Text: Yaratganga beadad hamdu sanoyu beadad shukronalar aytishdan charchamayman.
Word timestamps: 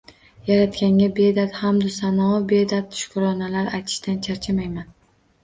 Yaratganga 0.51 1.09
beadad 1.19 1.53
hamdu 1.57 1.91
sanoyu 1.97 2.39
beadad 2.53 2.99
shukronalar 3.03 3.71
aytishdan 3.75 4.21
charchamayman. 4.31 4.91